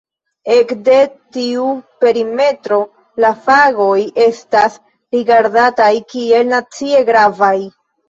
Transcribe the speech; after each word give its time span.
Ekde 0.53 0.95
tiu 1.37 1.65
perimetro 2.05 2.81
la 3.27 3.33
fagoj 3.45 4.01
estas 4.27 4.83
rigardataj 5.19 5.93
kiel 6.11 6.53
"nacie 6.59 7.09
gravaj". 7.15 7.57